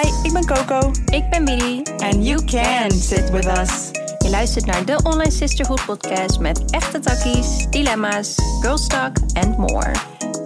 [0.00, 0.90] Hi, ik ben Coco.
[1.04, 1.82] Ik ben Billy.
[1.98, 3.90] And you can sit with us.
[4.18, 9.92] Je luistert naar de Online Sisterhood podcast met echte takkies, dilemma's, girls talk and more.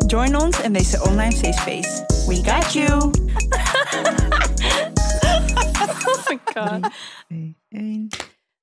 [0.06, 2.04] Join ons in deze online safe space.
[2.26, 2.88] We got you.
[6.06, 6.90] Oh my god.
[7.26, 8.08] Twee, één.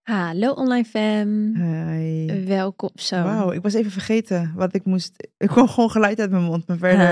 [0.03, 1.55] Hallo online fam.
[1.55, 2.45] Hi.
[2.45, 3.23] Welkom zo.
[3.23, 5.27] Wauw, ik was even vergeten wat ik moest.
[5.37, 7.07] Ik kwam gewoon geluid uit mijn mond, maar verder.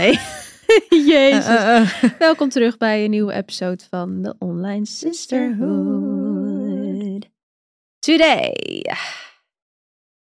[0.00, 0.18] Hi.
[1.12, 1.46] Jezus.
[1.46, 2.10] Eh, eh, eh.
[2.18, 5.66] Welkom terug bij een nieuwe episode van de Online Sisterhood.
[7.98, 8.84] Today.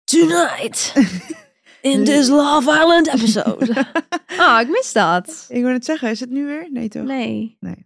[0.03, 0.93] Tonight.
[1.81, 3.73] In this Love Island episode.
[4.37, 5.45] Ah, ik mis dat.
[5.49, 6.67] Ik wil het zeggen, is het nu weer?
[6.71, 7.03] Nee, toch?
[7.03, 7.57] Nee.
[7.59, 7.85] Nee.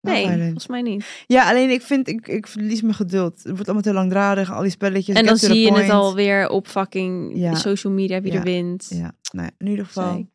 [0.00, 1.24] Nee, volgens mij niet.
[1.26, 3.36] Ja, alleen ik vind, ik, ik verlies mijn geduld.
[3.36, 5.16] Het wordt allemaal te langdradig, al die spelletjes.
[5.16, 7.54] en dan zie je het alweer op fucking Ja.
[7.54, 8.38] social media wie Ja.
[8.38, 8.86] er wint.
[8.90, 10.26] Ja, nou in ieder geval.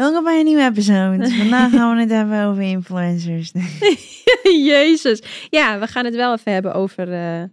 [0.00, 1.30] Welkom bij een nieuwe episode.
[1.38, 3.52] Vandaag gaan we het hebben over influencers.
[4.72, 5.46] Jezus.
[5.50, 7.44] Ja, we gaan het wel even hebben over eh,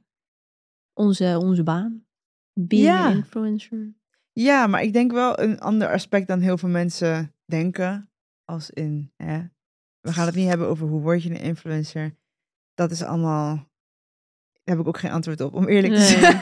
[0.94, 2.06] onze, onze baan.
[2.54, 3.10] Being Ja.
[3.10, 3.94] influencer.
[4.34, 8.10] Ja, maar ik denk wel een ander aspect dan heel veel mensen denken.
[8.46, 9.40] Als in, hè,
[10.02, 12.16] we gaan het niet hebben over hoe word je een influencer.
[12.74, 16.42] Dat is allemaal, daar heb ik ook geen antwoord op, om eerlijk te zijn.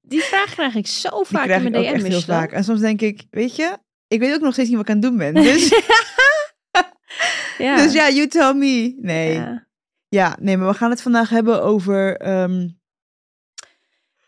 [0.00, 2.12] Die vraag krijg ik zo Die vaak krijg in ik mijn ook echt DM's.
[2.12, 2.52] heel vaak.
[2.52, 5.00] En soms denk ik, weet je, ik weet ook nog steeds niet wat ik aan
[5.00, 5.34] het doen ben.
[5.34, 5.68] Dus
[7.58, 7.76] ja.
[7.76, 8.96] dus ja you tell me.
[9.00, 9.32] Nee.
[9.32, 9.66] Ja.
[10.08, 10.36] Ja.
[10.40, 12.16] nee, maar we gaan het vandaag hebben over...
[12.16, 12.68] ehm,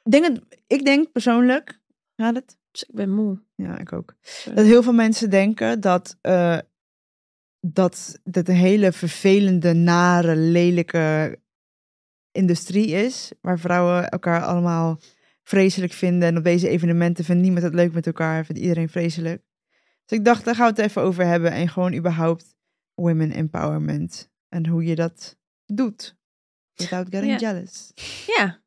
[0.03, 1.81] ik, denk het, ik denk persoonlijk,
[2.17, 2.59] gaat het?
[2.71, 3.43] Dus ik ben moe.
[3.55, 4.15] Ja, ik ook.
[4.21, 4.57] Sorry.
[4.57, 6.59] Dat heel veel mensen denken dat, eh,
[7.61, 11.39] dat dat een hele vervelende, nare, lelijke
[12.33, 13.33] industrie is.
[13.41, 15.01] Waar vrouwen elkaar allemaal
[15.43, 16.29] vreselijk vinden.
[16.29, 18.45] En op deze evenementen vindt niemand het leuk met elkaar.
[18.45, 19.43] Vindt iedereen vreselijk.
[20.07, 21.53] Dus ik dacht, daar gaan we het even over hebben.
[21.53, 22.55] En gewoon überhaupt
[22.95, 24.31] women empowerment.
[24.49, 26.17] En hoe je dat doet.
[26.75, 27.39] Without getting Ja.
[27.39, 27.93] jealous.
[28.37, 28.61] Ja,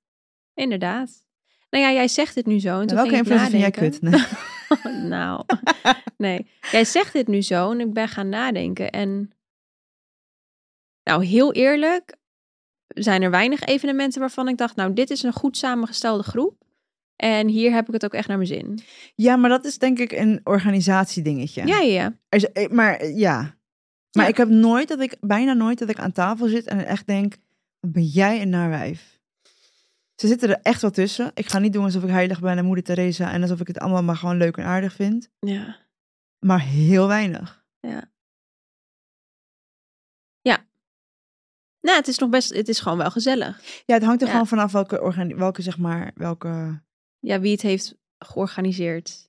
[0.53, 1.25] inderdaad.
[1.69, 2.79] Nou ja, jij zegt het nu zo.
[2.79, 4.01] En toen welke influencer vind jij kut?
[4.01, 4.23] Nee.
[5.16, 5.44] nou,
[6.17, 6.50] nee.
[6.72, 8.89] Jij zegt dit nu zo en ik ben gaan nadenken.
[8.91, 9.31] En
[11.03, 12.16] nou, heel eerlijk,
[12.88, 16.63] zijn er weinig evenementen waarvan ik dacht, nou, dit is een goed samengestelde groep.
[17.19, 18.80] En hier heb ik het ook echt naar mijn zin.
[19.16, 21.66] Ja, maar dat is denk ik een organisatiedingetje.
[21.68, 22.06] Ja, ja, ja.
[22.30, 23.38] Er is- eh, maar eh, ja.
[24.12, 24.28] Maar Ja.
[24.30, 27.35] ik heb nooit dat ik, bijna nooit dat ik aan tafel zit en echt denk,
[27.80, 29.19] ben jij een naarwijf?
[30.16, 31.31] Ze zitten er echt wel tussen.
[31.34, 33.80] Ik ga niet doen alsof ik heilig ben en moeder Teresa en alsof ik het
[33.80, 35.30] allemaal maar gewoon leuk en aardig vind.
[35.40, 35.78] Ja.
[36.46, 37.57] Maar heel weinig.
[41.81, 43.62] Nou, het is nog best, het is gewoon wel gezellig.
[43.86, 44.34] Ja, het hangt er Ja.
[44.34, 46.81] gewoon vanaf welke, welke, zeg maar, welke...
[47.19, 49.28] Ja, wie het heeft georganiseerd.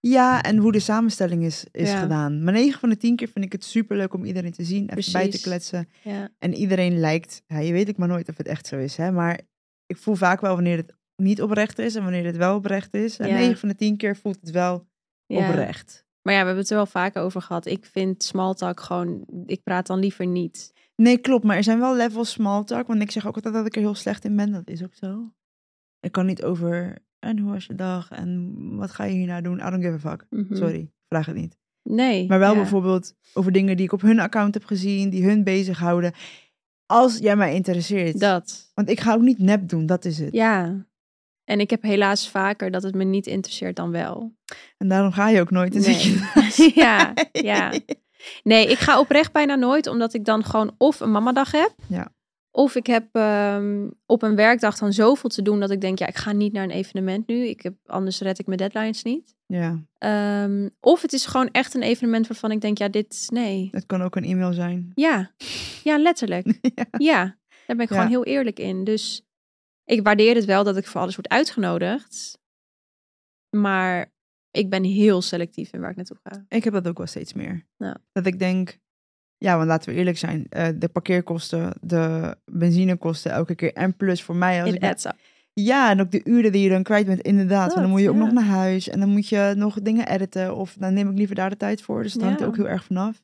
[0.00, 2.00] Ja, en hoe de samenstelling is, is Ja.
[2.00, 2.44] gedaan.
[2.44, 4.88] Maar 9 van de 10 keer vind ik het super leuk om iedereen te zien,
[4.90, 5.88] even bij te kletsen.
[6.02, 6.28] Ja.
[6.38, 9.10] En iedereen lijkt, ja, je weet ik maar nooit of het echt zo is, hè,
[9.12, 9.40] maar
[9.86, 13.18] ik voel vaak wel wanneer het niet oprecht is en wanneer het wel oprecht is.
[13.18, 13.34] En Ja.
[13.38, 14.86] 9 van de 10 keer voelt het wel
[15.26, 16.06] oprecht.
[16.22, 17.66] Maar ja, we hebben het er wel vaker over gehad.
[17.66, 20.72] Ik vind small talk gewoon, ik praat dan liever niet.
[20.96, 23.66] Nee, klopt, maar er zijn wel levels small talk, want ik zeg ook altijd dat
[23.66, 25.32] ik er heel slecht in ben, dat is ook zo.
[26.00, 29.58] Ik kan niet over, en hoe was je dag, en wat ga je hierna doen?
[29.58, 30.26] I don't give a fuck.
[30.30, 30.56] Mhm.
[30.56, 31.56] Sorry, vraag het niet.
[31.82, 32.26] Nee.
[32.26, 32.56] Maar wel ja.
[32.56, 36.12] bijvoorbeeld over dingen die ik op hun account heb gezien, die hun bezighouden.
[36.86, 38.20] Als jij mij interesseert.
[38.20, 38.70] Dat.
[38.74, 40.32] Want ik ga ook niet nep doen, dat is het.
[40.32, 40.86] Ja.
[41.44, 44.34] En ik heb helaas vaker dat het me niet interesseert dan wel.
[44.76, 45.74] En daarom ga je ook nooit.
[45.74, 46.72] Je Nee.
[46.84, 47.72] Ja, ja.
[48.42, 51.74] Nee, ik ga oprecht bijna nooit, omdat ik dan gewoon of een mamadag heb.
[51.86, 52.12] Ja.
[52.58, 56.06] Of ik heb ehm, op een werkdag dan zoveel te doen dat ik denk, ja,
[56.06, 57.46] ik ga niet naar een evenement nu.
[57.46, 59.36] Ik heb, anders red ik mijn deadlines niet.
[59.46, 63.68] Ja, Ehm, of het is gewoon echt een evenement waarvan ik denk, ja, dit, nee.
[63.70, 64.92] het kan ook een e-mail zijn.
[64.94, 65.34] Ja,
[65.84, 66.46] ja letterlijk.
[66.74, 66.84] Ja.
[66.98, 67.24] Ja,
[67.66, 67.94] daar ben ik Ja.
[67.94, 68.84] gewoon heel eerlijk in.
[68.84, 69.22] Dus
[69.84, 72.38] ik waardeer het wel dat ik voor alles word uitgenodigd.
[73.56, 74.12] Maar
[74.50, 76.44] ik ben heel selectief in waar ik naartoe ga.
[76.48, 77.66] Ik heb dat ook wel steeds meer.
[77.76, 77.96] Ja.
[78.12, 78.78] Dat ik denk,
[79.38, 80.46] ja, want laten we eerlijk zijn.
[80.50, 83.72] eh, de parkeerkosten, de benzinekosten elke keer.
[83.72, 84.60] En plus voor mij.
[84.62, 85.12] Als In ik,
[85.52, 87.68] ja, en ook de uren die je dan kwijt bent, inderdaad.
[87.68, 88.20] want dan moet je ook ja.
[88.24, 88.88] nog naar huis.
[88.88, 90.56] En dan moet je nog dingen editen.
[90.56, 92.02] Of dan neem ik liever daar de tijd voor.
[92.02, 92.46] Dus dat hangt Ja.
[92.46, 93.22] ook heel erg vanaf.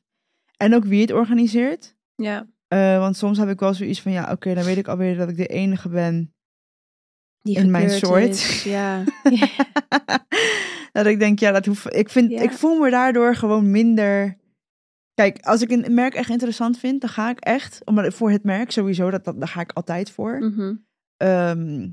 [0.57, 1.95] En ook wie het organiseert.
[2.15, 5.17] Ja, Eh, want soms heb ik wel zoiets van, ja, oké, dan weet ik alweer
[5.17, 6.33] dat ik de enige ben
[7.41, 8.27] die in mijn soort.
[8.27, 9.03] is, Ja.
[10.91, 12.09] dat ik denk, ja, dat hoef ik.
[12.09, 12.41] Vind, Ja.
[12.41, 14.37] ik voel me daardoor gewoon minder.
[15.15, 18.43] Kijk, als ik een merk echt interessant vind, dan ga ik echt, omdat voor het
[18.43, 20.39] merk sowieso, dat, dat daar ga ik altijd voor.
[20.39, 20.75] Mhm.
[21.17, 21.89] Ehm,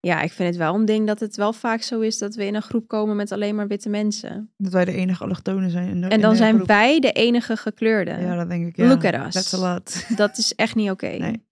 [0.00, 2.44] Ja, ik vind het wel een ding dat het wel vaak zo is dat we
[2.44, 4.52] in een groep komen met alleen maar witte mensen.
[4.56, 5.88] Dat wij de enige allochtonen zijn.
[5.88, 6.66] In de, En dan zijn groep.
[6.66, 8.10] wij de enige gekleurde.
[8.10, 8.76] Ja, dat denk ik.
[8.76, 8.86] Ja.
[8.88, 9.34] Look at us.
[9.34, 10.04] That's a lot.
[10.16, 11.06] Dat is echt niet oké.
[11.08, 11.46] Nee.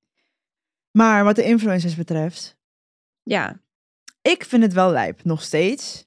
[0.91, 2.57] Maar wat de influencers betreft,
[3.23, 3.61] Ja,
[4.23, 6.04] ik vind het wel lijp, nog steeds.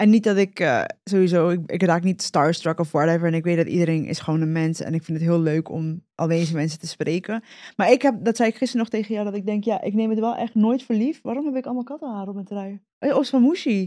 [0.00, 3.26] En niet dat ik eh, sowieso, ik, ik raak niet starstruck of whatever.
[3.26, 4.80] En ik weet dat iedereen is gewoon een mens.
[4.80, 7.42] En ik vind het heel leuk om al deze mensen te spreken.
[7.76, 9.94] Maar ik heb, dat zei ik gisteren nog tegen jou, dat ik denk, ja, ik
[9.94, 11.20] neem het wel echt nooit voor.
[11.22, 12.80] Waarom heb ik allemaal kattenhaar op mijn trui?
[12.98, 13.82] Van Moeshi.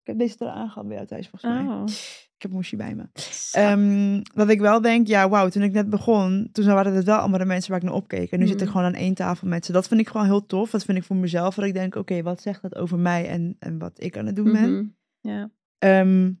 [0.00, 1.74] Ik heb deze trui aangehad bij jou thuis, volgens mij.
[1.74, 1.84] oh.
[2.40, 3.04] Ik heb Moeshi bij me.
[3.52, 7.16] Ehm, dat ik wel denk, ja, wauw, toen ik net begon, toen waren het wel
[7.18, 8.30] allemaal de mensen waar ik naar opkeek.
[8.30, 8.70] En nu zit ik Mhm.
[8.70, 9.72] gewoon aan één tafel met ze.
[9.72, 10.70] Dat vind ik gewoon heel tof.
[10.70, 11.54] Dat vind ik voor mezelf.
[11.54, 14.36] Dat ik denk, oké, wat zegt dat over mij en, en wat ik aan het
[14.36, 14.96] doen ben?
[15.20, 15.50] Ja.
[15.78, 16.32] Ehm,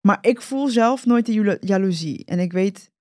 [0.00, 2.24] maar ik voel zelf nooit de jalo- jaloezie.
[2.24, 2.92] En ik weet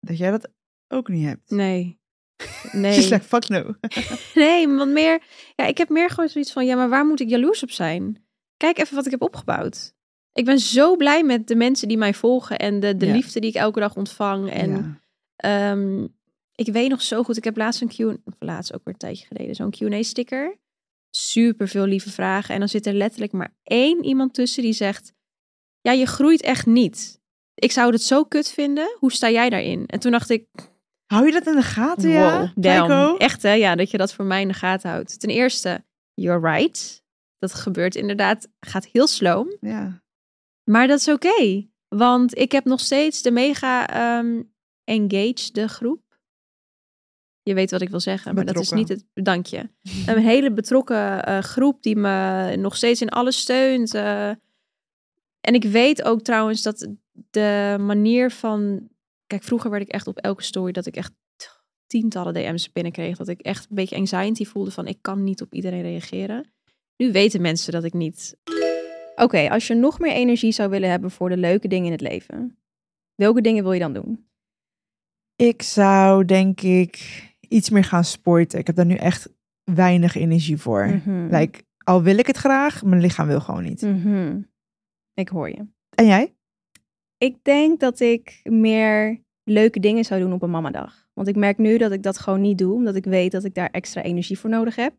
[0.00, 0.50] dat jij dat
[0.88, 1.50] ook niet hebt.
[1.50, 2.00] Nee.
[2.42, 3.00] She's Nee.
[3.08, 3.74] like, fuck no.
[4.42, 5.22] Nee, want meer...
[5.56, 6.66] Ja, ik heb meer gewoon zoiets van...
[6.66, 8.24] Ja, maar waar moet ik jaloers op zijn?
[8.56, 9.94] Kijk even wat ik heb opgebouwd.
[10.32, 12.58] Ik ben zo blij met de mensen die mij volgen.
[12.58, 13.12] En de, de Ja.
[13.12, 14.50] liefde die ik elke dag ontvang.
[14.50, 15.00] En Ja.
[15.36, 16.04] Ehm,
[16.54, 19.26] ik weet nog zo goed, ik heb laatst een Q, laatst ook weer een tijdje
[19.26, 20.56] geleden, zo'n Q&A-sticker.
[21.10, 22.54] Super veel lieve vragen.
[22.54, 25.12] En dan zit er letterlijk maar één iemand tussen die zegt,
[25.80, 27.20] ja, je groeit echt niet.
[27.54, 28.96] Ik zou het zo kut vinden.
[28.98, 29.86] Hoe sta jij daarin?
[29.86, 30.46] En toen dacht ik,
[31.06, 32.38] Hou je dat in de gaten, ja?
[32.40, 33.16] wow, damn.
[33.16, 35.20] Echt hè, ja, dat je dat voor mij in de gaten houdt.
[35.20, 35.84] Ten eerste,
[36.14, 37.02] you're right.
[37.38, 39.52] Dat gebeurt inderdaad, gaat heel slow.
[39.60, 40.02] Ja.
[40.64, 41.66] Maar dat is oké.
[41.88, 44.42] want ik heb nog steeds de mega ehm
[44.84, 46.00] engaged groep.
[47.42, 49.04] Je weet wat ik wil zeggen, maar dat is niet het.
[49.14, 49.68] Dank je.
[50.06, 53.94] Een hele betrokken eh, groep die me nog steeds in alles steunt.
[53.94, 54.28] eh.
[55.40, 56.88] en ik weet ook trouwens dat
[57.30, 58.88] de manier van.
[59.26, 61.12] Kijk, vroeger werd ik echt op elke story dat ik echt
[61.86, 63.16] tientallen DM's binnenkreeg.
[63.16, 66.52] Dat ik echt een beetje anxiety voelde van ik kan niet op iedereen reageren.
[66.96, 68.36] Nu weten mensen dat ik niet.
[69.22, 72.00] Oké, als je nog meer energie zou willen hebben voor de leuke dingen in het
[72.00, 72.58] leven,
[73.14, 74.26] welke dingen wil je dan doen?
[75.36, 78.58] Ik zou denk ik iets meer gaan sporten.
[78.58, 79.32] Ik heb daar nu echt
[79.64, 80.86] weinig energie voor.
[80.86, 81.26] Mhm.
[81.30, 83.82] Like, al wil ik het graag, mijn lichaam wil gewoon niet.
[83.82, 84.40] Mhm.
[85.14, 85.66] Ik hoor je.
[85.94, 86.34] En jij?
[87.18, 91.08] Ik denk dat ik meer leuke dingen zou doen op een mamadag.
[91.12, 93.54] Want ik merk nu dat ik dat gewoon niet doe, omdat ik weet dat ik
[93.54, 94.94] daar extra energie voor nodig heb.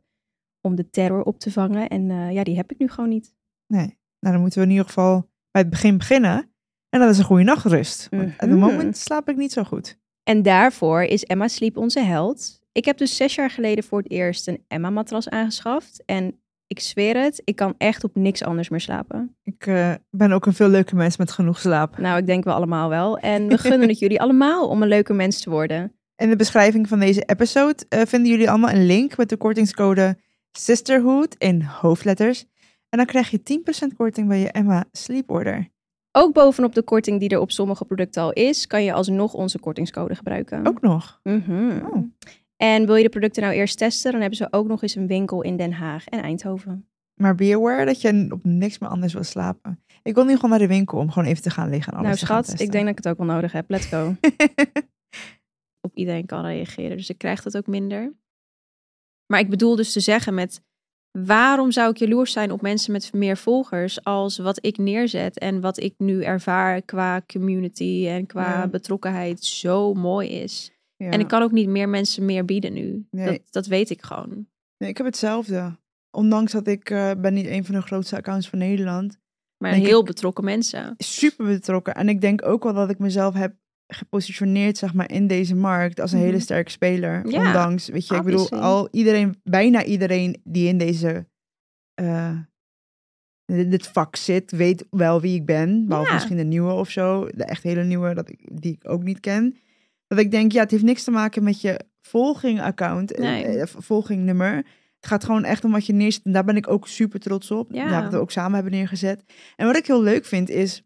[0.61, 1.89] Om de terror op te vangen.
[1.89, 3.35] En eh, ja, die heb ik nu gewoon niet.
[3.67, 4.01] Nee.
[4.23, 6.51] Nou, dan moeten we in ieder geval bij het begin beginnen.
[6.89, 8.07] En dat is een goede nachtrust.
[8.11, 8.59] Want op het Mhm.
[8.59, 9.97] moment slaap ik niet zo goed.
[10.23, 12.61] En daarvoor is Emma Sleep onze held.
[12.71, 16.03] Ik heb dus zes jaar geleden voor het eerst een Emma-matras aangeschaft.
[16.05, 19.35] En ik zweer het, ik kan echt op niks anders meer slapen.
[19.43, 21.97] Ik eh, ben ook een veel leuke mens met genoeg slaap.
[21.97, 23.17] Nou, ik denk we allemaal wel.
[23.17, 25.93] En we gunnen het jullie allemaal om een leuke mens te worden.
[26.15, 30.17] In de beschrijving van deze episode eh, vinden jullie allemaal een link met de kortingscode
[30.51, 32.45] Sisterhood in hoofdletters.
[32.93, 33.61] En dan krijg je
[33.91, 35.69] 10% korting bij je Emma Sleep Order.
[36.11, 39.59] Ook bovenop de korting die er op sommige producten al is, kan je alsnog onze
[39.59, 40.67] kortingscode gebruiken.
[40.67, 41.19] Ook nog.
[41.23, 41.85] Mhm.
[41.85, 42.03] Oh.
[42.55, 45.07] En wil je de producten nou eerst testen, dan hebben ze ook nog eens een
[45.07, 46.87] winkel in Den Haag en Eindhoven.
[47.21, 49.83] Maar be aware dat je op niks meer anders wil slapen.
[50.03, 52.07] Ik wil nu gewoon naar de winkel om gewoon even te gaan liggen en alles
[52.07, 53.69] nou te gaan schat, ik denk dat ik het ook wel nodig heb.
[53.69, 54.15] Let's go.
[55.87, 56.97] op iedereen kan reageren.
[56.97, 58.13] Dus ik krijg dat ook minder.
[59.25, 60.61] Maar ik bedoel dus te zeggen met
[61.19, 65.61] waarom zou ik jaloers zijn op mensen met meer volgers als wat ik neerzet en
[65.61, 68.67] wat ik nu ervaar qua community en qua Ja.
[68.67, 70.71] betrokkenheid zo mooi is.
[70.95, 71.09] Ja.
[71.09, 73.07] En ik kan ook niet meer mensen meer bieden nu.
[73.11, 73.25] Nee.
[73.25, 74.47] Dat, dat weet ik gewoon.
[74.77, 75.77] Nee, ik heb hetzelfde.
[76.11, 79.17] Ondanks dat ik eh, ben niet een van de grootste accounts van Nederland.
[79.57, 80.93] Maar heel ik- betrokken mensen.
[80.97, 81.95] Super betrokken.
[81.95, 83.55] En ik denk ook wel dat ik mezelf heb
[83.87, 86.41] gepositioneerd zeg maar, in deze markt als een hele Mhm.
[86.41, 87.27] sterke speler.
[87.29, 91.27] Ja, Ondanks, weet je, ik bedoel, al iedereen, bijna iedereen die in deze
[91.93, 92.37] eh,
[93.45, 95.85] in dit vak zit, weet wel wie ik ben.
[95.87, 96.13] Behalve Ja.
[96.15, 97.27] misschien de nieuwe of zo.
[97.33, 99.57] De echt hele nieuwe, dat ik, die ik ook niet ken.
[100.07, 103.43] Dat ik denk, ja, het heeft niks te maken met je volging-account, eh, Nee.
[103.45, 104.55] eh, volgingnummer.
[104.55, 106.23] Het gaat gewoon echt om wat je neerzet.
[106.25, 107.71] En daar ben ik ook super trots op.
[107.71, 107.85] Ja.
[107.89, 108.01] Ja.
[108.01, 109.23] Dat we ook samen hebben neergezet.
[109.55, 110.83] En wat ik heel leuk vind is,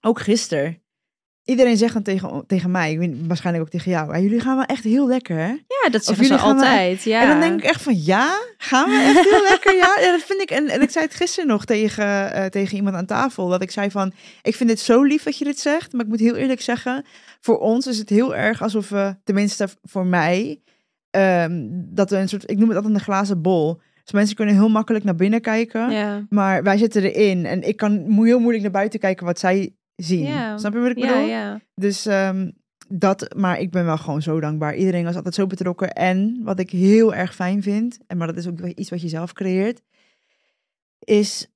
[0.00, 0.81] ook gisteren,
[1.44, 4.56] iedereen zegt dan tegen, tegen mij, ik weet, waarschijnlijk ook tegen jou, "Ah, jullie gaan
[4.56, 5.46] wel echt heel lekker, hè?
[5.48, 7.02] Ja, dat zeggen ze jullie maar- altijd.
[7.02, 7.22] Ja.
[7.22, 9.74] En dan denk ik echt van, ja, gaan we echt heel lekker?
[9.76, 10.50] Ja, ja, dat vind ik.
[10.50, 13.70] En, en ik zei het gisteren nog tegen, eh, tegen iemand aan tafel, dat ik
[13.70, 16.34] zei van, ik vind het zo lief dat je dit zegt, maar ik moet heel
[16.36, 17.04] eerlijk zeggen,
[17.40, 20.60] voor ons is het heel erg alsof we, tenminste voor mij,
[21.10, 23.80] ehm, dat we een soort, ik noem het altijd een glazen bol.
[24.04, 25.90] Dus mensen kunnen heel makkelijk naar binnen kijken.
[25.90, 26.26] ja.
[26.28, 30.58] Maar wij zitten erin en ik kan heel moeilijk naar buiten kijken wat zij zien.
[30.58, 31.18] Snap je wat ik bedoel?
[31.18, 31.60] Ja.
[31.74, 32.50] Dus ehm,
[32.88, 34.74] dat, maar ik ben wel gewoon zo dankbaar.
[34.74, 35.92] Iedereen was altijd zo betrokken.
[35.92, 39.08] En wat ik heel erg fijn vind, en maar dat is ook iets wat je
[39.08, 39.82] zelf creëert,
[40.98, 41.46] is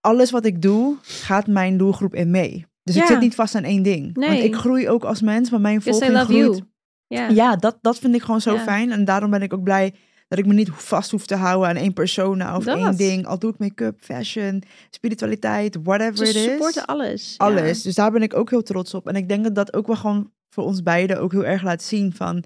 [0.00, 2.66] alles wat ik doe, gaat mijn doelgroep in mee.
[2.82, 4.14] Dus ik zit niet vast aan één ding.
[4.14, 4.44] Want Nee.
[4.44, 6.62] ik groei ook als mens, maar mijn volging groeit.
[7.06, 7.28] Ja.
[7.28, 8.92] Ja, dat, dat vind ik gewoon zo fijn.
[8.92, 9.94] En daarom ben ik ook blij
[10.30, 12.78] dat ik me niet vast hoef te houden aan één persona of Dat.
[12.78, 13.26] één ding.
[13.26, 16.42] Al doe ik make-up, fashion, spiritualiteit, whatever Ze it is.
[16.42, 17.34] supporten alles.
[17.38, 17.44] Ja.
[17.46, 17.82] Alles.
[17.82, 19.08] Dus daar ben ik ook heel trots op.
[19.08, 21.82] En ik denk dat dat ook wel gewoon voor ons beiden ook heel erg laat
[21.82, 22.44] zien van...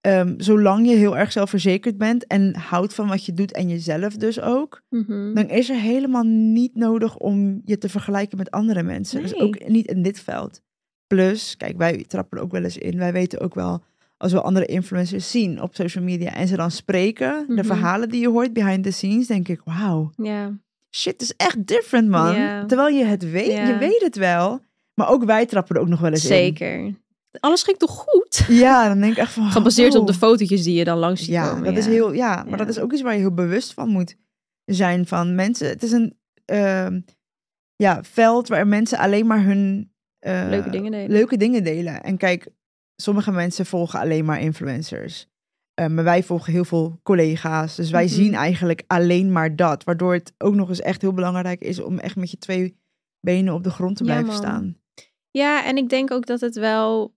[0.00, 4.16] ehm, zolang je heel erg zelfverzekerd bent en houdt van wat je doet en jezelf
[4.16, 4.82] dus ook...
[4.90, 5.34] Mhm.
[5.34, 9.22] dan is er helemaal niet nodig om je te vergelijken met andere mensen.
[9.22, 10.60] Dus ook niet in dit veld.
[11.06, 12.98] Plus, kijk, wij trappen er ook wel eens in.
[12.98, 13.82] Wij weten ook wel,
[14.16, 17.64] als we andere influencers zien op social media en ze dan spreken, de Mhm.
[17.64, 20.58] verhalen die je hoort behind the scenes, denk ik, wauw, Ja.
[20.96, 22.34] shit is echt different, man.
[22.66, 24.60] Terwijl je het weet, je weet het wel.
[24.94, 26.28] Maar ook wij trappen er ook nog wel eens in.
[26.28, 26.94] Zeker.
[27.40, 28.44] Alles ging toch goed?
[28.48, 29.50] Ja, dan denk ik echt van...
[29.50, 30.18] Gebaseerd op de oh.
[30.18, 31.64] fotootjes die je dan langs ziet Ja, komen.
[31.64, 32.56] dat is heel, ja, maar Ja.
[32.56, 34.16] dat is ook iets waar je heel bewust van moet
[34.64, 35.68] zijn van mensen.
[35.68, 37.00] Het is een ehm,
[37.76, 41.10] ja, veld waar mensen alleen maar hun eh, Leuke dingen delen.
[41.10, 42.02] leuke dingen delen.
[42.02, 42.48] En kijk,
[42.96, 45.26] sommige mensen volgen alleen maar influencers.
[45.74, 47.74] Eh, maar wij volgen heel veel collega's.
[47.76, 48.12] Dus wij Mhm.
[48.14, 49.84] zien eigenlijk alleen maar dat.
[49.84, 52.76] Waardoor het ook nog eens echt heel belangrijk is om echt met je twee
[53.20, 54.36] benen op de grond te Ja, blijven man.
[54.36, 54.76] staan.
[55.30, 57.14] Ja, en ik denk ook dat het wel...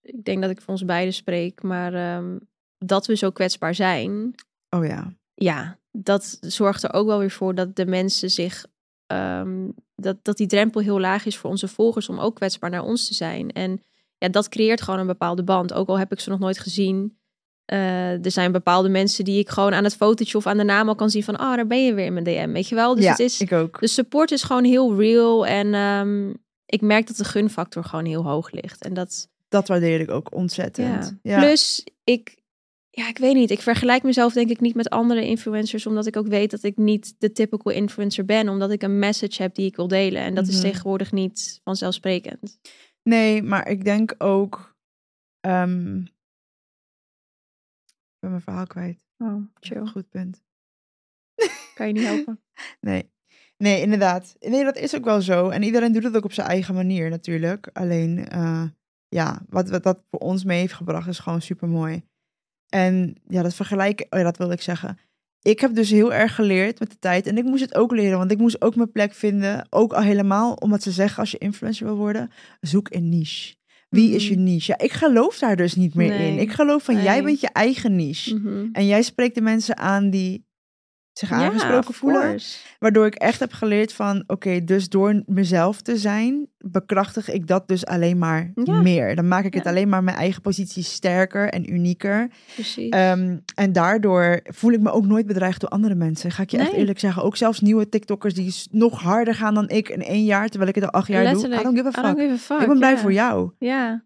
[0.00, 2.38] Ik denk dat ik voor ons beiden spreek, maar ehm,
[2.78, 4.34] dat we zo kwetsbaar zijn...
[4.70, 5.12] Oh ja.
[5.34, 8.66] Ja, dat zorgt er ook wel weer voor dat de mensen zich...
[9.06, 12.82] ehm, dat, dat die drempel heel laag is voor onze volgers om ook kwetsbaar naar
[12.84, 13.50] ons te zijn.
[13.52, 13.82] En
[14.22, 15.72] ja, dat creëert gewoon een bepaalde band.
[15.72, 17.18] Ook al heb ik ze nog nooit gezien.
[17.64, 20.88] Eh, er zijn bepaalde mensen die ik gewoon aan het fotootje of aan de naam
[20.88, 21.34] al kan zien van...
[21.40, 22.94] Oh, daar ben je weer in mijn DM, weet je wel?
[22.94, 23.80] Dus ja, het is, ik ook.
[23.80, 25.46] de support is gewoon heel real.
[25.46, 26.30] En ehm,
[26.66, 28.84] ik merk dat de gunfactor gewoon heel hoog ligt.
[28.84, 31.18] En dat, Dat waardeer ik ook ontzettend.
[31.22, 31.32] ja.
[31.32, 31.38] Ja.
[31.40, 32.36] Plus, ik,
[32.90, 33.50] ja, ik weet niet.
[33.50, 35.86] Ik vergelijk mezelf denk ik niet met andere influencers.
[35.86, 38.48] Omdat ik ook weet dat ik niet de typical influencer ben.
[38.48, 40.22] Omdat ik een message heb die ik wil delen.
[40.22, 40.62] En dat is Mhm.
[40.62, 42.58] tegenwoordig niet vanzelfsprekend.
[43.02, 44.76] Nee, maar ik denk ook.
[45.40, 46.10] ehm, ik
[48.18, 49.06] ben mijn verhaal kwijt.
[49.18, 49.86] Oh, chill.
[49.86, 50.42] Goed punt.
[51.74, 52.42] Kan je niet helpen.
[52.80, 53.10] Nee.
[53.56, 54.36] Nee, inderdaad.
[54.38, 55.48] Nee, dat is ook wel zo.
[55.48, 57.68] En iedereen doet het ook op zijn eigen manier natuurlijk.
[57.72, 58.64] Alleen, eh,
[59.08, 62.02] ja, wat, wat dat voor ons mee heeft gebracht is gewoon super mooi.
[62.68, 64.98] En ja, dat vergelijken, oh ja, dat wilde ik zeggen.
[65.42, 67.26] Ik heb dus heel erg geleerd met de tijd.
[67.26, 69.66] En ik moest het ook leren, want ik moest ook mijn plek vinden.
[69.70, 72.30] Ook al helemaal, omdat ze zeggen, als je influencer wil worden,
[72.60, 73.54] zoek een niche.
[73.88, 74.42] Wie is je Mhm.
[74.42, 74.74] niche?
[74.78, 76.32] Ja, ik geloof daar dus niet meer Nee.
[76.32, 76.38] in.
[76.38, 78.34] Ik geloof van, jij bent je eigen niche.
[78.34, 78.66] Mhm.
[78.72, 80.44] En jij spreekt de mensen aan die
[81.12, 82.20] zich aangesproken voelen.
[82.22, 82.58] course.
[82.78, 87.68] Waardoor ik echt heb geleerd van, oké, dus door mezelf te zijn, bekrachtig ik dat
[87.68, 88.80] dus alleen maar Ja.
[88.80, 89.16] meer.
[89.16, 92.30] Dan maak ik het alleen maar mijn eigen positie sterker en unieker.
[92.54, 92.88] Precies.
[92.90, 96.30] Ehm, en daardoor voel ik me ook nooit bedreigd door andere mensen.
[96.30, 97.22] Ga ik je echt eerlijk zeggen.
[97.22, 100.74] Ook zelfs nieuwe TikTokkers die nog harder gaan dan ik in één jaar, terwijl ik
[100.74, 101.62] het al acht jaar Letterlijk.
[101.62, 101.70] doe.
[101.72, 102.30] I don't give a I don't fuck.
[102.30, 103.50] give a fuck, ik ben blij voor jou.
[103.58, 104.04] Ja.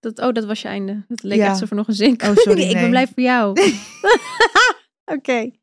[0.00, 1.04] Dat, oh, dat was je einde.
[1.08, 1.46] Dat leek Ja.
[1.46, 2.20] echt zo voor nog een zin.
[2.24, 3.54] Oh, sorry, ik ben blij voor jou.
[5.06, 5.50] Oké.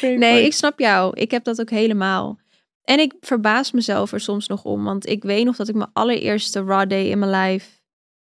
[0.00, 1.14] Nee, ik snap jou.
[1.20, 2.38] Ik heb dat ook helemaal.
[2.82, 4.84] En ik verbaas mezelf er soms nog om.
[4.84, 7.70] Want ik weet nog dat ik mijn allereerste raw day in mijn life...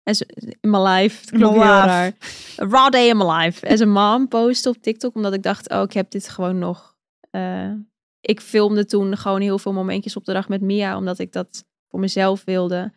[0.02, 1.36] As, in mijn life.
[1.36, 1.58] Life.
[1.58, 2.12] raar.
[2.56, 3.68] Raw day in mijn life.
[3.68, 5.14] As a mom postte op TikTok.
[5.14, 6.96] Omdat ik dacht, oh, ik heb dit gewoon nog...
[7.30, 7.72] eh,
[8.20, 10.96] ik filmde toen gewoon heel veel momentjes op de dag met Mia.
[10.96, 12.92] Omdat ik dat voor mezelf wilde.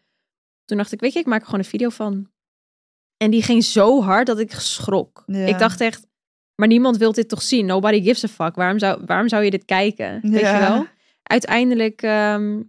[0.65, 2.29] Toen dacht ik, weet je, ik maak er gewoon een video van.
[3.17, 5.23] En die ging zo hard dat ik schrok.
[5.25, 5.45] Ja.
[5.45, 6.06] Ik dacht echt,
[6.57, 7.65] maar niemand wil dit toch zien?
[7.65, 8.55] Nobody gives a fuck.
[8.55, 10.19] Waarom zou, waarom zou je dit kijken?
[10.21, 10.53] Weet Ja.
[10.53, 10.85] je wel?
[11.23, 12.61] Uiteindelijk ehm,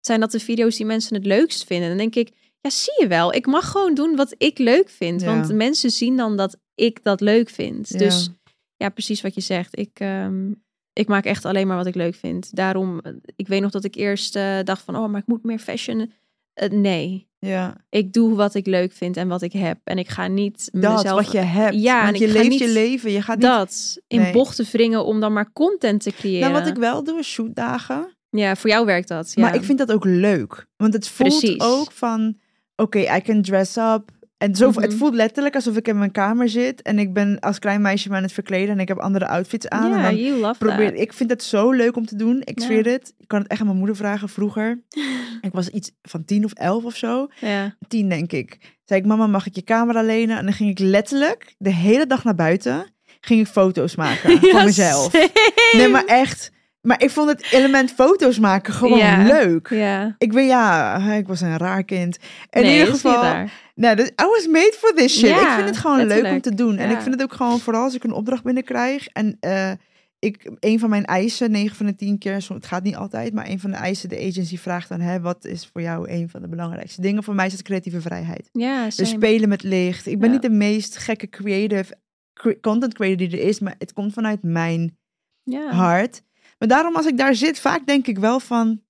[0.00, 1.88] zijn dat de video's die mensen het leukst vinden.
[1.88, 2.30] Dan denk ik,
[2.60, 3.34] ja, zie je wel.
[3.34, 5.20] Ik mag gewoon doen wat ik leuk vind.
[5.20, 5.26] Ja.
[5.26, 7.88] Want mensen zien dan dat ik dat leuk vind.
[7.88, 7.98] Ja.
[7.98, 8.30] Dus
[8.76, 9.78] ja, precies wat je zegt.
[9.78, 10.50] Ik, ehm,
[10.92, 12.56] ik maak echt alleen maar wat ik leuk vind.
[12.56, 15.44] Daarom, eh, ik weet nog dat ik eerst eh, dacht van, oh, maar ik moet
[15.44, 16.12] meer fashion.
[16.54, 19.78] Eh, nee, Ja, ik doe wat ik leuk vind en wat ik heb.
[19.84, 21.24] En ik ga niet dat mezelf...
[21.24, 21.74] wat je hebt.
[21.74, 23.10] Ja, en Want je leeft niet je leven.
[23.10, 23.46] Je gaat niet...
[23.46, 24.32] dat in Nee.
[24.32, 26.50] bochten wringen om dan maar content te creëren.
[26.50, 28.16] Nou, wat ik wel doe is shootdagen.
[28.30, 29.32] Ja, voor jou werkt dat.
[29.34, 29.42] Ja.
[29.42, 30.66] Maar ik vind dat ook leuk.
[30.76, 31.60] Want het voelt Precies.
[31.60, 32.38] ook van,
[32.76, 34.10] oké, I can dress up.
[34.42, 34.80] En zo, Mhm.
[34.80, 36.82] het voelt letterlijk alsof ik in mijn kamer zit.
[36.82, 38.74] En ik ben als klein meisje me aan het verkleden.
[38.74, 39.92] En ik heb andere outfits aan.
[39.92, 41.00] En dan you love probeer, that.
[41.00, 42.40] ik vind het zo leuk om te doen.
[42.44, 43.14] Ik zweer het.
[43.18, 44.82] Ik kan het echt aan mijn moeder vragen vroeger.
[45.40, 47.28] ik was iets van tien of elf of zo.
[47.40, 47.76] Ja.
[47.88, 48.58] Tien denk ik.
[48.84, 50.38] Zei ik, mama mag ik je camera lenen?
[50.38, 52.86] En dan ging ik letterlijk de hele dag naar buiten.
[53.20, 55.12] Ging ik foto's maken van mezelf.
[55.12, 55.30] same.
[55.72, 56.50] Nee, maar echt.
[56.82, 59.22] Maar ik vond het element foto's maken gewoon Ja.
[59.22, 59.68] leuk.
[59.68, 60.14] Ja.
[60.18, 62.18] Ik weet, ja, ik was een raar kind.
[62.50, 65.28] In nee, ieder geval, nou, dus, I was made for this shit.
[65.28, 66.76] Ja, ik vind het gewoon leuk om te doen.
[66.76, 69.06] En ik vind het ook gewoon, vooral als ik een opdracht binnenkrijg.
[69.06, 69.70] En eh,
[70.18, 73.48] ik, een van mijn eisen, 9 van de 10 keer, het gaat niet altijd, maar
[73.48, 76.42] een van de eisen, de agency vraagt dan, hè, wat is voor jou een van
[76.42, 77.22] de belangrijkste dingen?
[77.22, 78.48] Voor mij is het creatieve vrijheid.
[78.52, 80.06] Ja, Dus spelen met licht.
[80.06, 81.94] Ik ben niet de meest gekke creative
[82.32, 84.96] cre- content creator die er is, maar het komt vanuit mijn
[85.42, 85.70] ja.
[85.70, 86.22] hart.
[86.62, 88.82] Maar daarom als ik daar zit, vaak denk ik wel van,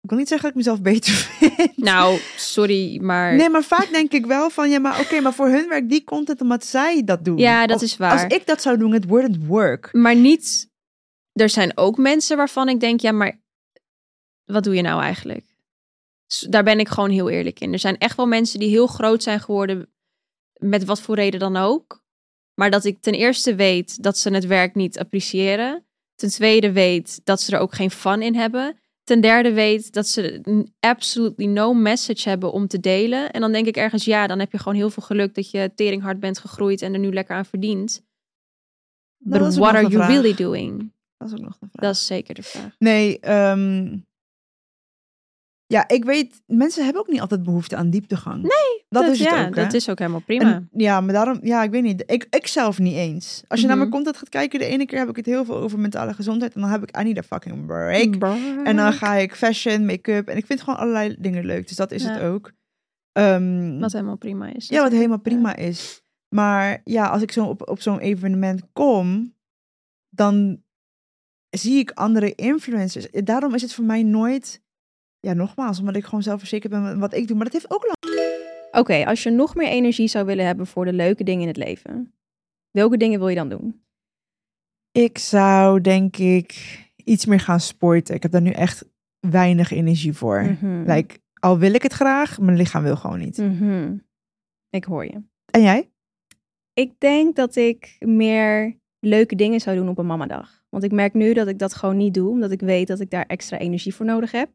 [0.00, 1.76] ik wil niet zeggen dat ik mezelf beter vind.
[1.76, 3.36] Nou, sorry, maar...
[3.36, 6.04] Nee, maar vaak denk ik wel van, ja, maar oké, maar voor hun werkt die
[6.04, 7.38] content omdat zij dat doen.
[7.38, 8.12] Ja, dat Of is waar.
[8.12, 9.88] Als ik dat zou doen, het wouldn't work.
[9.92, 10.70] Maar niet...
[11.32, 13.40] Er zijn ook mensen waarvan ik denk, ja, maar
[14.44, 15.44] wat doe je nou eigenlijk?
[16.48, 17.72] Daar ben ik gewoon heel eerlijk in.
[17.72, 19.92] Er zijn echt wel mensen die heel groot zijn geworden,
[20.52, 22.02] met wat voor reden dan ook.
[22.54, 25.84] Maar dat ik ten eerste weet dat ze het werk niet appreciëren.
[26.20, 28.76] Ten tweede weet dat ze er ook geen fun in hebben.
[29.04, 30.40] Ten derde weet dat ze
[30.80, 33.30] absolutely no message hebben om te delen.
[33.30, 35.72] En dan denk ik ergens, ja, dan heb je gewoon heel veel geluk dat je
[35.74, 38.02] teringhard bent gegroeid en er nu lekker aan verdient.
[39.18, 40.08] But what are you vraag.
[40.08, 40.92] really doing?
[41.16, 41.84] Dat is ook nog een vraag.
[41.84, 42.74] Dat is zeker de vraag.
[42.78, 43.98] Nee, ehm,
[45.70, 48.42] ja, ik weet, mensen hebben ook niet altijd behoefte aan dieptegang.
[48.42, 49.62] Nee, dat, is het ja, ook, hè?
[49.62, 50.52] dat is ook helemaal prima.
[50.52, 52.02] En, ja, maar daarom, ja, ik weet niet.
[52.06, 53.42] Ik, ik zelf niet eens.
[53.48, 53.88] Als je naar Mhm.
[53.88, 56.54] mijn content gaat kijken, de ene keer heb ik het heel veel over mentale gezondheid.
[56.54, 58.18] En dan heb ik, I need a fucking break.
[58.18, 58.64] Brrr.
[58.64, 60.28] En dan ga ik fashion, make-up.
[60.28, 61.68] En ik vind gewoon allerlei dingen leuk.
[61.68, 62.12] Dus dat is Ja.
[62.12, 62.52] het ook.
[63.12, 64.68] Ehm, Wat helemaal prima is.
[64.68, 66.02] ja, wat helemaal prima is.
[66.34, 69.34] Maar ja, als ik zo op, op zo'n evenement kom,
[70.08, 70.62] dan
[71.50, 73.06] zie ik andere influencers.
[73.10, 74.62] Daarom is het voor mij nooit,
[75.20, 77.36] ja, nogmaals, omdat ik gewoon zelfverzekerd ben met wat ik doe.
[77.36, 78.18] Maar dat heeft ook lang.
[78.70, 81.56] Oké, als je nog meer energie zou willen hebben voor de leuke dingen in het
[81.56, 82.14] leven,
[82.70, 83.84] welke dingen wil je dan doen?
[84.92, 88.14] Ik zou denk ik iets meer gaan sporten.
[88.14, 88.84] Ik heb daar nu echt
[89.20, 90.42] weinig energie voor.
[90.42, 90.90] Mhm.
[90.90, 93.38] Like, al wil ik het graag, mijn lichaam wil gewoon niet.
[93.38, 93.96] Mhm.
[94.70, 95.22] Ik hoor je.
[95.50, 95.90] En jij?
[96.72, 100.64] Ik denk dat ik meer leuke dingen zou doen op een mamadag.
[100.68, 103.10] Want ik merk nu dat ik dat gewoon niet doe, omdat ik weet dat ik
[103.10, 104.50] daar extra energie voor nodig heb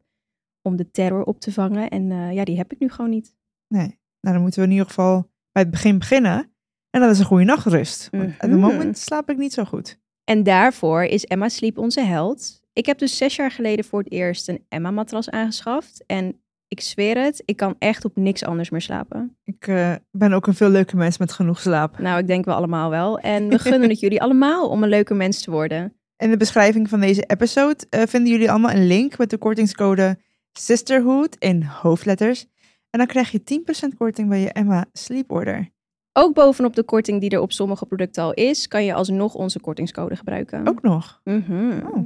[0.66, 1.88] om de terror op te vangen.
[1.88, 3.34] En eh, ja, die heb ik nu gewoon niet.
[3.68, 3.98] Nee.
[4.20, 6.50] Nou, dan moeten we in ieder geval bij het begin beginnen.
[6.90, 8.08] En dat is een goede nachtrust.
[8.12, 8.58] At the Mhm.
[8.58, 9.98] moment slaap ik niet zo goed.
[10.24, 12.60] En daarvoor is Emma Sleep onze held.
[12.72, 16.04] Ik heb dus zes jaar geleden voor het eerst een Emma-matras aangeschaft.
[16.06, 19.36] En ik zweer het, ik kan echt op niks anders meer slapen.
[19.44, 21.98] Ik eh, ben ook een veel leuke mens met genoeg slaap.
[21.98, 23.18] Nou, ik denk we allemaal wel.
[23.18, 25.92] En we gunnen het jullie allemaal om een leuke mens te worden.
[26.16, 30.18] In de beschrijving van deze episode eh, vinden jullie allemaal een link met de kortingscode
[30.58, 32.46] Sisterhood in hoofdletters.
[32.90, 35.70] En dan krijg je 10% korting bij je Emma Sleep Order.
[36.12, 39.60] Ook bovenop de korting die er op sommige producten al is, kan je alsnog onze
[39.60, 40.68] kortingscode gebruiken.
[40.68, 41.20] Ook nog.
[41.24, 41.80] Mhm.
[41.86, 42.04] Oh.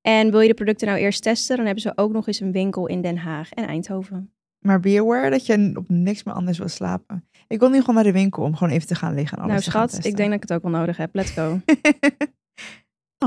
[0.00, 2.52] En wil je de producten nou eerst testen, dan hebben ze ook nog eens een
[2.52, 4.32] winkel in Den Haag en Eindhoven.
[4.58, 7.28] Maar be aware dat je op niks meer anders wil slapen.
[7.48, 9.52] Ik wil nu gewoon naar de winkel om gewoon even te gaan liggen en alles
[9.52, 11.14] nou te gaan schat, ik denk dat ik het ook wel nodig heb.
[11.14, 11.60] Let's go.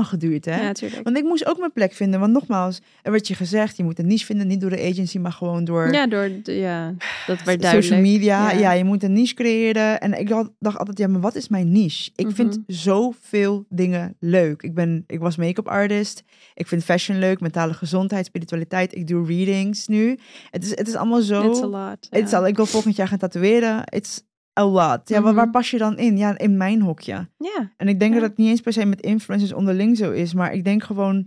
[0.02, 0.56] geduurd, hè?
[0.56, 1.02] Ja, natuurlijk.
[1.04, 2.20] Want ik moest ook mijn plek vinden.
[2.20, 4.46] Want nogmaals, er werd je gezegd, je moet een niche vinden.
[4.46, 6.94] Niet door de agency, maar gewoon door Ja, door ja,
[7.26, 7.82] dat werd duidelijk.
[7.82, 8.50] social media.
[8.50, 8.58] Ja.
[8.58, 8.72] Ja.
[8.72, 10.00] je moet een niche creëren.
[10.00, 12.10] En ik dacht, dacht altijd, ja, maar wat is mijn niche?
[12.16, 12.60] Ik vind Mhm.
[12.66, 14.62] zoveel dingen leuk.
[14.62, 16.22] Ik, ben, ik was make-up artist.
[16.54, 18.94] Ik vind fashion leuk, mentale gezondheid, spiritualiteit.
[18.94, 20.18] Ik doe readings nu.
[20.50, 21.50] Het is, het is allemaal zo...
[21.50, 22.06] It's a lot.
[22.10, 23.82] It's al, ik wil volgend jaar gaan tatoeëren.
[23.88, 24.22] It's
[24.60, 25.08] a lot.
[25.08, 25.52] Ja, maar waar Mhm.
[25.52, 26.16] pas je dan in?
[26.16, 27.28] Ja, in mijn hokje.
[27.38, 30.34] Ja, En ik denk dat het niet eens per se met influencers onderling zo is.
[30.34, 31.26] Maar ik denk gewoon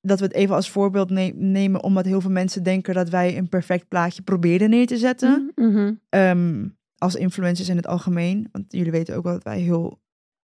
[0.00, 1.82] dat we het even als voorbeeld ne- nemen.
[1.82, 5.52] Omdat heel veel mensen denken dat wij een perfect plaatje proberen neer te zetten.
[5.54, 5.94] Mhm, mhm.
[6.08, 8.48] Ehm, als influencers in het algemeen.
[8.52, 10.00] Want jullie weten ook wel dat wij heel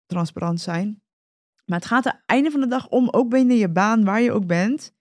[0.06, 1.00] transparant zijn.
[1.64, 4.32] Maar het gaat het einde van de dag om, ook binnen je baan, waar je
[4.32, 4.94] ook bent.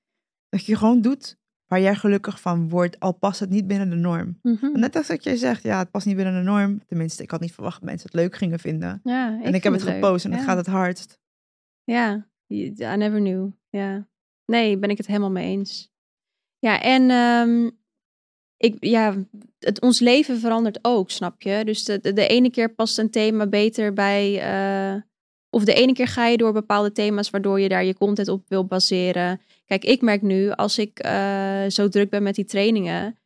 [0.49, 1.37] Dat je gewoon doet
[1.67, 2.99] waar jij gelukkig van wordt.
[2.99, 4.39] Al past het niet binnen de norm.
[4.41, 4.79] Mhm.
[4.79, 6.85] Net als dat jij zegt, ja, het past niet binnen de norm.
[6.85, 8.99] Tenminste, ik had niet verwacht dat mensen het leuk gingen vinden.
[9.03, 9.93] Ja, en ik heb het leuk.
[9.93, 10.45] gepost en het Ja.
[10.45, 11.19] gaat het hardst.
[11.83, 13.49] Ja, I never knew.
[13.69, 14.07] Ja.
[14.45, 15.93] Nee, ben ik het helemaal mee eens.
[16.59, 17.69] Ja, en ehm,
[18.57, 19.15] ik, ja,
[19.59, 21.61] het, ons leven verandert ook, snap je?
[21.65, 24.39] Dus de, de, de ene keer past een thema beter bij...
[24.41, 25.01] eh,
[25.55, 28.43] of de ene keer ga je door bepaalde thema's waardoor je daar je content op
[28.47, 29.41] wil baseren.
[29.65, 33.17] Kijk, ik merk nu, als ik eh, zo druk ben met die trainingen...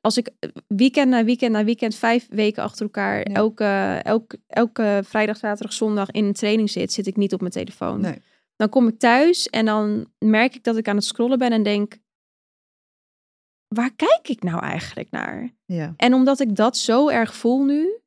[0.00, 0.30] Als ik
[0.66, 3.22] weekend na weekend na weekend vijf weken achter elkaar...
[3.22, 6.92] Elke, elke, elke vrijdag, zaterdag, zondag in een training zit...
[6.92, 8.00] zit ik niet op mijn telefoon.
[8.00, 8.22] Nee.
[8.56, 11.62] Dan kom ik thuis en dan merk ik dat ik aan het scrollen ben en
[11.62, 11.98] denk:
[13.68, 15.50] waar kijk ik nou eigenlijk naar?
[15.64, 15.94] Ja.
[15.96, 18.00] En omdat ik dat zo erg voel nu,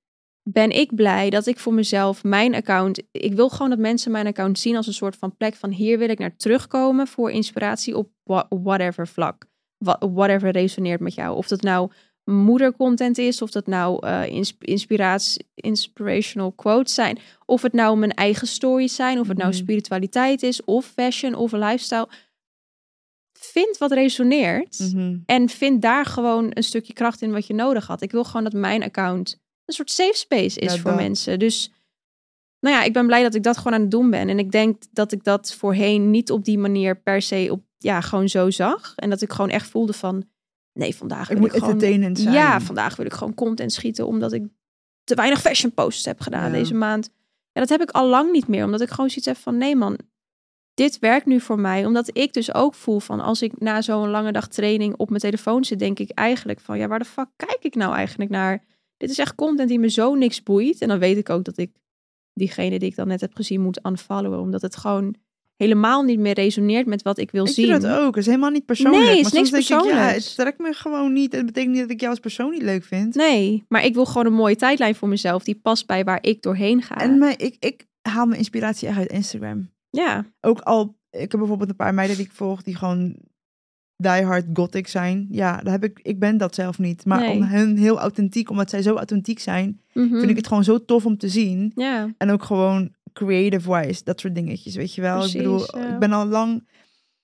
[0.44, 3.02] ben ik blij dat ik voor mezelf mijn account.
[3.12, 5.98] Ik wil gewoon dat mensen mijn account zien als een soort van plek van hier
[5.98, 9.46] wil ik naar terugkomen voor inspiratie op wha- whatever vlak.
[10.00, 11.36] Whatever resoneert met jou.
[11.38, 11.92] Of dat nou
[12.24, 18.48] moedercontent is, of dat nou ins- inspiratie, inspirational quotes zijn, of het nou mijn eigen
[18.48, 19.58] stories zijn, of het nou Mhm.
[19.60, 22.08] spiritualiteit is, of fashion, of lifestyle.
[23.40, 24.80] Vind wat resoneert.
[24.80, 25.18] Mhm.
[25.26, 28.02] En vind daar gewoon een stukje kracht in wat je nodig had.
[28.02, 31.00] Ik wil gewoon dat mijn account een soort safe space is Ja, voor dat.
[31.00, 31.40] mensen.
[31.40, 31.72] Dus
[32.60, 34.30] nou ja, ik ben blij dat ik dat gewoon aan het doen ben.
[34.30, 38.02] En ik denk dat ik dat voorheen niet op die manier per se op, ja,
[38.02, 38.94] gewoon zo zag.
[38.96, 40.24] En dat ik gewoon echt voelde van,
[40.74, 41.80] nee, vandaag Ik wil moet ik gewoon...
[41.80, 42.36] zijn.
[42.36, 44.44] Ja, vandaag wil ik gewoon content schieten omdat ik
[45.04, 46.58] te weinig fashion posts heb gedaan Ja.
[46.58, 47.10] deze maand.
[47.52, 49.76] Ja, dat heb ik al lang niet meer, omdat ik gewoon zoiets heb van, nee
[49.76, 49.98] man,
[50.74, 51.86] dit werkt nu voor mij.
[51.86, 55.22] Omdat ik dus ook voel van, als ik na zo'n lange dag training op mijn
[55.22, 58.64] telefoon zit, denk ik eigenlijk van, ja, waar de fuck kijk ik nou eigenlijk naar?
[59.04, 60.82] Dit is echt content die me zo niks boeit.
[60.82, 61.72] En dan weet ik ook dat ik
[62.34, 65.16] diegene die ik dan net heb gezien moet unfollowen, omdat het gewoon
[65.56, 67.70] helemaal niet meer resoneert met wat ik wil Ik zien.
[67.70, 68.06] doe dat ook.
[68.16, 69.04] Het is helemaal niet persoonlijk.
[69.04, 71.32] Nee, het maar is niks ik, ja, het trekt me gewoon niet.
[71.32, 73.16] Het betekent niet dat ik jou als persoon niet leuk vind.
[73.16, 76.42] Nee, maar ik wil gewoon een mooie tijdlijn voor mezelf die past bij waar ik
[76.42, 76.96] doorheen ga.
[76.96, 79.70] En mijn, ik, ik haal mijn inspiratie echt uit Instagram.
[79.90, 83.16] ja, Ook al, ik heb bijvoorbeeld een paar meiden die ik volg die gewoon
[83.98, 85.28] diehard gothic zijn.
[85.30, 87.06] Ja, daar heb ik, ik ben dat zelf niet.
[87.06, 87.36] Maar Nee.
[87.36, 90.18] om hen heel authentiek, omdat zij zo authentiek zijn, mhm.
[90.20, 91.72] vind ik het gewoon zo tof om te zien.
[91.76, 95.18] Ja, En ook gewoon creative-wise, dat soort dingetjes, weet je wel.
[95.18, 95.94] Precies, ik bedoel, ja.
[95.94, 96.68] ik ben al lang,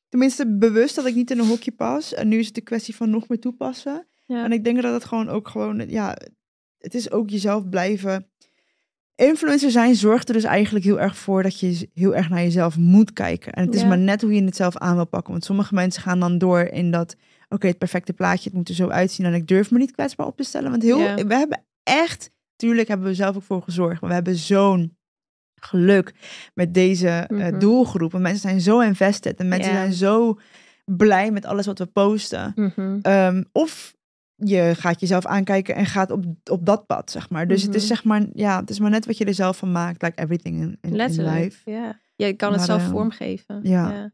[0.10, 2.14] tenminste bewust dat ik niet in een hokje pas.
[2.14, 4.08] En nu is het een kwestie van nog meer toepassen.
[4.26, 4.44] ja.
[4.44, 6.18] En ik denk dat het gewoon ook gewoon, ja,
[6.78, 8.28] het is ook jezelf blijven.
[9.20, 12.78] Influencer zijn zorgt er dus eigenlijk heel erg voor dat je heel erg naar jezelf
[12.78, 13.54] moet kijken.
[13.54, 13.88] En het is Ja.
[13.88, 15.32] maar net hoe je het zelf aan wil pakken.
[15.32, 17.16] Want sommige mensen gaan dan door in dat,
[17.50, 19.26] oké, het perfecte plaatje, het moet er zo uitzien.
[19.26, 20.70] En ik durf me niet kwetsbaar op te stellen.
[20.72, 21.16] Want heel, Ja.
[21.16, 24.00] we hebben echt, tuurlijk hebben we zelf ook voor gezorgd.
[24.02, 24.98] Maar we hebben zo'n
[25.62, 26.14] geluk
[26.54, 27.60] met deze Mhm.
[27.60, 28.14] doelgroep.
[28.14, 29.40] En mensen zijn zo invested.
[29.40, 29.78] En mensen Ja.
[29.78, 30.40] zijn zo
[30.86, 32.52] blij met alles wat we posten.
[32.56, 33.00] Mhm.
[33.02, 33.96] Ehm, of
[34.40, 37.48] je gaat jezelf aankijken en gaat op, op dat pad, zeg maar.
[37.48, 37.94] Dus het is Mhm.
[37.94, 40.02] zeg maar, ja, het is maar net wat je er zelf van maakt.
[40.02, 41.70] Like everything in, in, life.
[41.72, 42.00] Ja.
[42.16, 43.60] Je kan het Maar, zelf eh, vormgeven.
[43.64, 44.12] ja.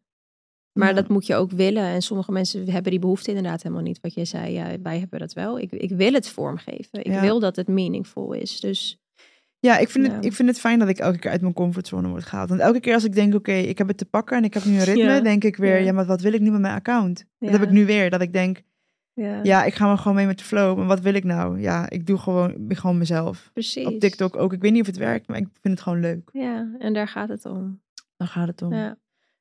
[0.73, 0.93] Maar Ja.
[0.93, 1.83] dat moet je ook willen.
[1.83, 3.99] En sommige mensen hebben die behoefte inderdaad helemaal niet.
[4.01, 5.59] Wat jij zei, ja, wij hebben dat wel.
[5.59, 6.99] Ik, ik wil het vormgeven.
[6.99, 7.21] Ik Ja.
[7.21, 8.59] wil dat het meaningful is.
[8.59, 8.99] Dus
[9.59, 10.13] Ja, ik vind, Ja.
[10.13, 12.49] Het, ik vind het fijn dat ik elke keer uit mijn comfortzone word gehaald.
[12.49, 14.65] Want elke keer als ik denk, oké, ik heb het te pakken en ik heb
[14.65, 15.19] nu een ritme, Ja.
[15.19, 15.85] denk ik weer, Ja.
[15.85, 15.91] ja.
[15.93, 17.25] maar wat wil ik nu met mijn account?
[17.39, 18.61] Dat heb ik nu weer, dat ik denk,
[19.15, 20.77] ja, ja, ik ga maar gewoon mee met de flow.
[20.77, 21.59] Maar wat wil ik nou?
[21.59, 23.49] Ja, ik doe gewoon, ik ben gewoon mezelf.
[23.53, 23.85] precies.
[23.85, 24.53] Op TikTok ook.
[24.53, 26.29] Ik weet niet of het werkt, maar ik vind het gewoon leuk.
[26.33, 27.81] Ja, en daar gaat het om.
[28.17, 28.73] Dan gaat het om.
[28.73, 28.97] Ja.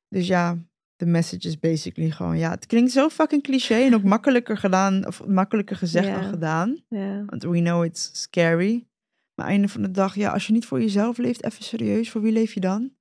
[0.09, 0.57] Dus ja,
[0.95, 5.07] de message is basically gewoon, ja, het klinkt zo fucking cliché en ook makkelijker gedaan,
[5.07, 6.77] of makkelijker gezegd dan gedaan.
[7.25, 8.87] Want we know it's scary.
[9.33, 12.21] Maar einde van de dag, ja, als je niet voor jezelf leeft, even serieus, voor
[12.21, 12.93] wie leef je dan?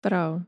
[0.00, 0.46] Bro,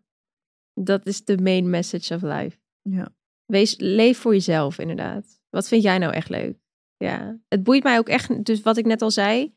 [0.74, 2.58] dat is de main message of life.
[2.82, 3.14] Ja.
[3.46, 5.39] Wees, leef voor jezelf, inderdaad.
[5.50, 6.56] Wat vind jij nou echt leuk?
[6.96, 8.44] Ja, het boeit mij ook echt.
[8.44, 9.54] Dus wat ik net al zei,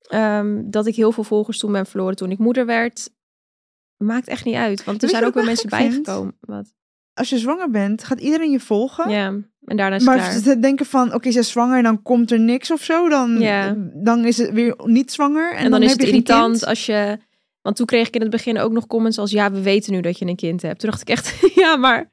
[0.00, 3.10] ehm, dat ik heel veel volgers toen ben verloren toen ik moeder werd,
[3.96, 4.84] maakt echt niet uit.
[4.84, 6.36] Want er zijn ook weer mensen bijgekomen.
[6.40, 6.72] Wat?
[7.14, 9.10] Als je zwanger bent, gaat iedereen je volgen.
[9.10, 9.26] Ja,
[9.64, 10.32] en daarna is maar klaar.
[10.32, 13.08] ze denken van, oké, ze is zwanger en dan komt er niks of zo.
[13.08, 13.74] Dan, Ja.
[13.94, 15.52] dan is het weer niet zwanger.
[15.54, 17.18] En, En, dan, is heb het je irritant als je.
[17.62, 20.00] Want toen kreeg ik in het begin ook nog comments als: Ja, we weten nu
[20.00, 20.78] dat je een kind hebt.
[20.80, 22.12] Toen dacht ik echt: Ja, maar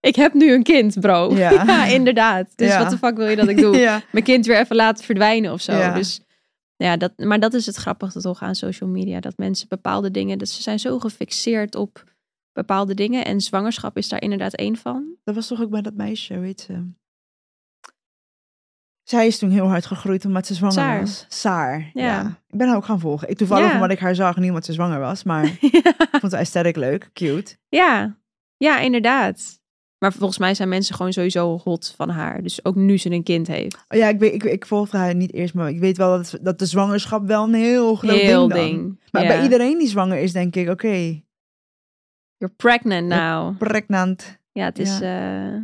[0.00, 1.34] ik heb nu een kind, bro.
[1.34, 1.50] Ja.
[1.66, 2.52] Ja, inderdaad.
[2.56, 2.78] Dus Ja.
[2.82, 3.76] wat de fuck wil je dat ik doe?
[3.88, 4.02] Ja.
[4.12, 5.92] Mijn kind weer even laten verdwijnen of zo.
[5.92, 6.20] Dus
[6.76, 9.20] ja, dat, maar dat is het grappige toch aan social media.
[9.20, 10.38] Dat mensen bepaalde dingen.
[10.38, 12.04] Dat ze zijn zo gefixeerd op
[12.52, 13.24] bepaalde dingen.
[13.24, 15.06] En zwangerschap is daar inderdaad één van.
[15.24, 16.90] Dat was toch ook bij dat meisje, weet ze.
[19.02, 21.00] Zij is toen heel hard gegroeid omdat ze zwanger Saar.
[21.00, 21.24] was.
[21.28, 22.04] Saar, ja.
[22.04, 22.40] Ja.
[22.48, 23.28] Ik ben haar ook gaan volgen.
[23.28, 23.74] Ik toevallig Ja.
[23.74, 25.22] omdat ik haar zag, niet omdat ze zwanger was.
[25.24, 27.56] Maar ik vond haar aesthetic leuk, cute.
[27.68, 28.16] ja,
[28.56, 29.60] ja, inderdaad.
[29.98, 32.42] Maar volgens mij zijn mensen gewoon sowieso hot van haar.
[32.42, 33.76] Dus ook nu ze een kind heeft.
[33.88, 36.38] Oh ja, ik, weet, ik, ik volgde haar niet eerst, maar ik weet wel dat,
[36.42, 39.00] dat de zwangerschap wel een heel groot Heel ding.
[39.10, 39.28] Maar Ja.
[39.28, 41.22] bij iedereen die zwanger is, denk ik, oké,
[42.36, 43.58] You're pregnant now.
[43.58, 44.38] pregnant.
[44.52, 45.54] Ja, het is, eh,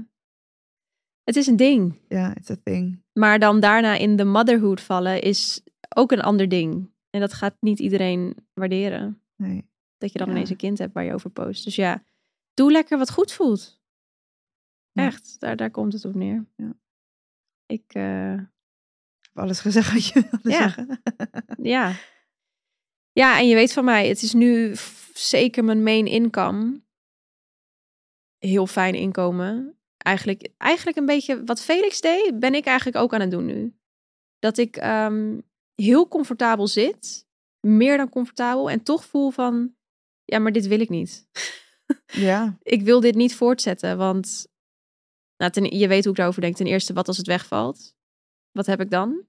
[1.25, 1.99] het is een ding.
[2.09, 3.03] Ja, it's a thing.
[3.12, 5.62] Maar dan daarna in de motherhood vallen is
[5.97, 6.90] ook een ander ding.
[7.11, 9.20] En dat gaat niet iedereen waarderen.
[9.37, 9.68] Nee.
[9.99, 10.33] Dat je dan Ja.
[10.35, 11.64] ineens een kind hebt waar je over post.
[11.64, 12.05] Dus ja,
[12.55, 13.81] doe lekker wat goed voelt.
[14.94, 16.44] Echt, daar, daar komt het op neer.
[16.57, 16.72] Ja.
[17.66, 18.35] Ik, eh,
[19.20, 20.57] heb alles gezegd wat je wilde Ja.
[20.59, 21.02] zeggen.
[21.74, 21.92] ja.
[23.12, 24.74] Ja, en je weet van mij, het is nu
[25.14, 26.83] zeker mijn main income.
[28.38, 29.78] Heel fijn inkomen.
[29.96, 33.74] Eigenlijk, eigenlijk een beetje wat Felix deed, ben ik eigenlijk ook aan het doen nu.
[34.38, 35.40] Dat ik, ehm,
[35.74, 37.26] heel comfortabel zit.
[37.61, 38.70] Meer dan comfortabel.
[38.70, 39.74] En toch voel van,
[40.24, 41.26] ja, maar dit wil ik niet.
[42.07, 44.46] Ja, Ik wil dit niet voortzetten, want
[45.37, 46.57] nou, ten, je weet hoe ik daarover denk.
[46.57, 47.94] Ten eerste, wat als het wegvalt?
[48.53, 49.27] Wat heb ik dan?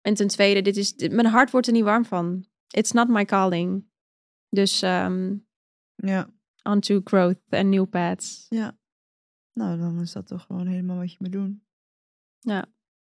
[0.00, 2.46] En ten tweede, dit is, dit- mijn hart wordt er niet warm van.
[2.70, 3.88] It's not my calling.
[4.48, 5.36] Dus ehm
[5.94, 6.30] ja.
[6.62, 8.46] on to growth en new paths.
[9.52, 11.64] Nou, dan is dat toch gewoon helemaal wat je moet doen.
[12.38, 12.66] Ja.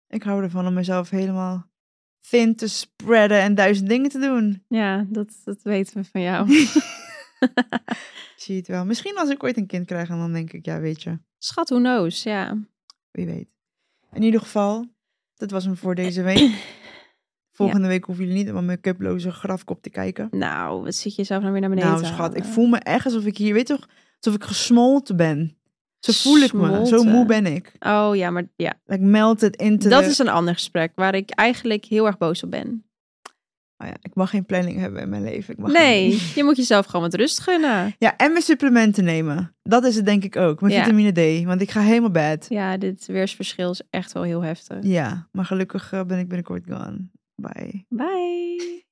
[0.07, 1.71] Ik hou ervan om mezelf helemaal
[2.21, 4.65] thin te spreaden en duizend dingen te doen.
[4.69, 6.49] Ja, dat, dat weten we van jou.
[7.55, 8.85] Ik zie het wel.
[8.85, 11.69] Misschien als ik ooit een kind krijg en dan denk ik, ja, weet je, Schat,
[11.69, 12.23] who knows?
[12.23, 12.59] Ja.
[13.11, 13.49] wie weet.
[14.13, 14.87] In ieder geval,
[15.35, 16.51] dat was hem voor deze week.
[17.53, 20.29] Volgende week hoeven jullie niet op mijn make-uploze grafkop te kijken.
[20.31, 23.05] Nou, wat zit je zelf nou weer naar beneden Nou, schat, ik voel me echt
[23.05, 23.89] alsof ik hier, weet toch,
[24.21, 25.57] alsof ik gesmolten ben.
[25.99, 26.87] Zo voel ik me.
[26.87, 27.73] Zo moe ben ik.
[27.79, 28.75] Oh ja, maar ja.
[28.85, 32.43] Like melted into Dat the- is een ander gesprek waar ik eigenlijk heel erg boos
[32.43, 32.85] op ben.
[33.79, 35.55] Oh ja, ik mag geen planning hebben in mijn leven.
[35.55, 37.95] Ik mag Nee, geen- je moet jezelf gewoon wat rust gunnen.
[37.99, 39.57] Ja, en mijn supplementen nemen.
[39.63, 40.61] Dat is het denk ik ook.
[40.61, 40.83] Mijn Ja.
[40.83, 41.45] vitamine D.
[41.45, 42.47] Want ik ga helemaal bad.
[42.49, 44.77] Ja, dit weersverschil is echt wel heel heftig.
[44.83, 47.09] Ja, maar gelukkig eh, ben ik binnenkort gone.
[47.35, 47.85] Bye.
[47.89, 48.85] Bye.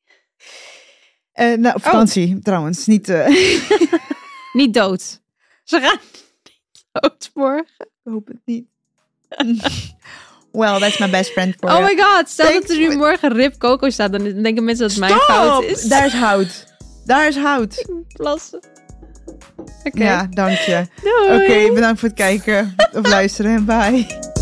[1.33, 2.87] Eh, nou, op vakantie trouwens.
[2.87, 3.27] Niet, eh,
[4.53, 5.21] Niet dood.
[5.65, 5.99] Ze gaan
[6.45, 7.75] niet dood morgen.
[7.81, 8.67] ik hoop het niet.
[10.53, 13.33] well, that's my best friend for Oh my god, stel Thanks dat er nu morgen
[13.33, 15.83] Rip Coco staat, dan denken mensen dat het mijn fout is.
[15.83, 16.65] Daar is hout.
[17.05, 17.87] Daar is hout.
[18.17, 18.61] plassen.
[19.85, 20.87] Oké, Ja, dank je.
[21.31, 23.65] Oké, bedankt voor het kijken of luisteren.
[23.65, 24.41] Bye.